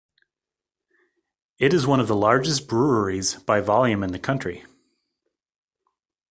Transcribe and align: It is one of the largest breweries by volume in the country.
It 1.59 1.75
is 1.75 1.85
one 1.85 1.99
of 1.99 2.07
the 2.07 2.15
largest 2.15 2.67
breweries 2.67 3.35
by 3.35 3.59
volume 3.61 4.01
in 4.03 4.11
the 4.13 4.17
country. 4.17 4.65